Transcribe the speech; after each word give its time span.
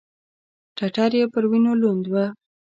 ټټر 0.77 1.11
يې 1.19 1.25
پر 1.33 1.43
وينو 1.51 1.73
لوند 1.81 2.05
و. 2.11 2.15